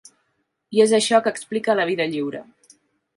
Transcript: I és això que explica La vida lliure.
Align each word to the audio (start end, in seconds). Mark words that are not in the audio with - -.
I 0.77 0.79
és 0.85 0.93
això 0.99 1.19
que 1.27 1.33
explica 1.35 1.75
La 1.81 1.85
vida 1.91 2.09
lliure. 2.15 2.43